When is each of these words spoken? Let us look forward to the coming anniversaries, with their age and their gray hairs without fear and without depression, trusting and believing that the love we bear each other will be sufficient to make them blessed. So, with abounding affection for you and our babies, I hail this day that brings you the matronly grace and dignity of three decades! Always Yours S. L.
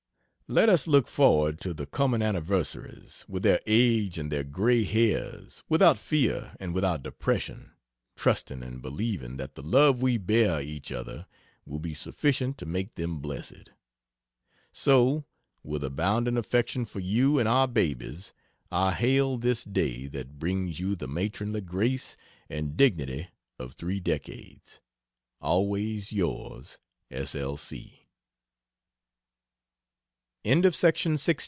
Let 0.49 0.67
us 0.67 0.85
look 0.85 1.07
forward 1.07 1.61
to 1.61 1.73
the 1.73 1.85
coming 1.85 2.21
anniversaries, 2.21 3.23
with 3.29 3.41
their 3.43 3.61
age 3.65 4.17
and 4.19 4.29
their 4.29 4.43
gray 4.43 4.83
hairs 4.83 5.63
without 5.69 5.97
fear 5.97 6.57
and 6.59 6.73
without 6.73 7.03
depression, 7.03 7.71
trusting 8.17 8.61
and 8.61 8.81
believing 8.81 9.37
that 9.37 9.55
the 9.55 9.61
love 9.63 10.01
we 10.01 10.17
bear 10.17 10.59
each 10.59 10.91
other 10.91 11.25
will 11.65 11.79
be 11.79 11.93
sufficient 11.93 12.57
to 12.57 12.65
make 12.65 12.95
them 12.95 13.19
blessed. 13.21 13.71
So, 14.73 15.23
with 15.63 15.85
abounding 15.85 16.35
affection 16.35 16.83
for 16.83 16.99
you 16.99 17.39
and 17.39 17.47
our 17.47 17.65
babies, 17.65 18.33
I 18.69 18.91
hail 18.91 19.37
this 19.37 19.63
day 19.63 20.07
that 20.07 20.37
brings 20.37 20.81
you 20.81 20.97
the 20.97 21.07
matronly 21.07 21.61
grace 21.61 22.17
and 22.49 22.75
dignity 22.75 23.29
of 23.57 23.73
three 23.73 24.01
decades! 24.01 24.81
Always 25.39 26.11
Yours 26.11 26.77
S. 27.09 27.35
L. 27.35 27.57